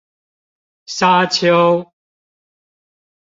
[0.87, 1.93] 沙丘